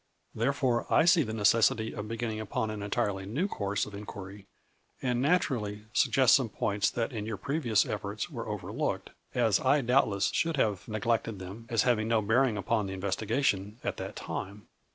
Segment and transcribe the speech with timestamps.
[0.33, 4.47] Therefore, I see the necessity of beginning upon an entirely new course of in quiry,
[4.99, 10.31] and naturally suggest some points that in your previous efforts were overlooked, as I doubtless
[10.33, 14.65] should also have neglected them, as having no bearing upon the investigation, at that time.